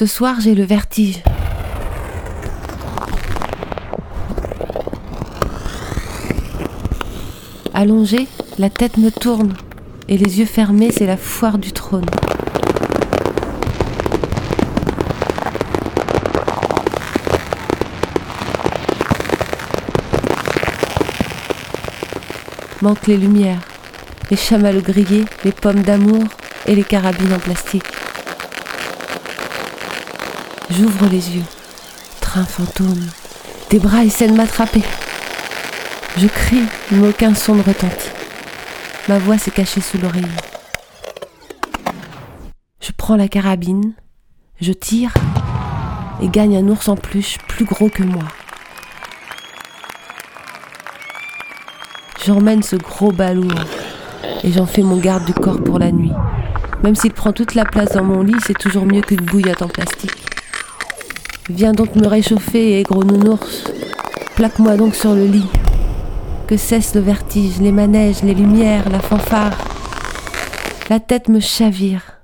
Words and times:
Ce 0.00 0.06
soir, 0.06 0.36
j'ai 0.40 0.54
le 0.54 0.64
vertige. 0.64 1.18
Allongée, 7.74 8.26
la 8.58 8.70
tête 8.70 8.96
me 8.96 9.10
tourne 9.10 9.52
et 10.08 10.16
les 10.16 10.38
yeux 10.38 10.46
fermés, 10.46 10.90
c'est 10.90 11.04
la 11.04 11.18
foire 11.18 11.58
du 11.58 11.72
trône. 11.72 12.06
Manquent 22.80 23.06
les 23.06 23.18
lumières, 23.18 23.60
les 24.30 24.38
chamallows 24.38 24.80
grillés, 24.80 25.26
les 25.44 25.52
pommes 25.52 25.82
d'amour 25.82 26.24
et 26.64 26.74
les 26.74 26.84
carabines 26.84 27.34
en 27.34 27.38
plastique. 27.38 27.99
J'ouvre 30.70 31.06
les 31.06 31.36
yeux. 31.36 31.44
Train 32.20 32.44
fantôme. 32.44 33.08
Des 33.70 33.80
bras 33.80 34.04
essaient 34.04 34.28
de 34.28 34.34
m'attraper. 34.34 34.82
Je 36.16 36.28
crie, 36.28 36.62
mais 36.92 37.08
aucun 37.08 37.34
son 37.34 37.56
ne 37.56 37.62
retentit. 37.62 38.10
Ma 39.08 39.18
voix 39.18 39.36
s'est 39.36 39.50
cachée 39.50 39.80
sous 39.80 39.98
l'oreille. 39.98 40.24
Je 42.80 42.92
prends 42.96 43.16
la 43.16 43.26
carabine, 43.26 43.94
je 44.60 44.72
tire 44.72 45.12
et 46.22 46.28
gagne 46.28 46.56
un 46.56 46.68
ours 46.68 46.88
en 46.88 46.96
peluche 46.96 47.38
plus 47.48 47.64
gros 47.64 47.88
que 47.88 48.04
moi. 48.04 48.24
J'emmène 52.24 52.62
ce 52.62 52.76
gros 52.76 53.10
balourd 53.10 53.64
et 54.44 54.52
j'en 54.52 54.66
fais 54.66 54.82
mon 54.82 54.98
garde 54.98 55.24
du 55.24 55.34
corps 55.34 55.62
pour 55.62 55.78
la 55.78 55.90
nuit. 55.90 56.12
Même 56.84 56.94
s'il 56.94 57.12
prend 57.12 57.32
toute 57.32 57.54
la 57.54 57.64
place 57.64 57.92
dans 57.92 58.04
mon 58.04 58.22
lit, 58.22 58.36
c'est 58.46 58.58
toujours 58.58 58.86
mieux 58.86 59.02
qu'une 59.02 59.24
bouillotte 59.24 59.62
en 59.62 59.68
plastique. 59.68 60.29
Viens 61.52 61.72
donc 61.72 61.96
me 61.96 62.06
réchauffer, 62.06 62.84
gros 62.84 63.02
nounours. 63.02 63.64
Plaque-moi 64.36 64.76
donc 64.76 64.94
sur 64.94 65.14
le 65.14 65.24
lit. 65.24 65.48
Que 66.46 66.56
cesse 66.56 66.94
le 66.94 67.00
vertige, 67.00 67.60
les 67.60 67.72
manèges, 67.72 68.22
les 68.22 68.34
lumières, 68.34 68.88
la 68.88 69.00
fanfare. 69.00 69.58
La 70.88 71.00
tête 71.00 71.28
me 71.28 71.40
chavire. 71.40 72.20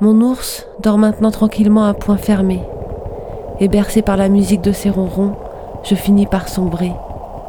Mon 0.00 0.20
ours 0.20 0.64
dort 0.80 0.96
maintenant 0.96 1.32
tranquillement 1.32 1.86
à 1.86 1.94
point 1.94 2.16
fermé. 2.16 2.62
Et 3.58 3.66
bercé 3.66 4.00
par 4.00 4.16
la 4.16 4.28
musique 4.28 4.62
de 4.62 4.72
ses 4.72 4.90
ronrons, 4.90 5.34
je 5.82 5.96
finis 5.96 6.26
par 6.26 6.48
sombrer, 6.48 6.92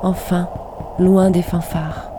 enfin, 0.01 0.49
loin 0.97 1.29
des 1.29 1.43
fanfares. 1.43 2.09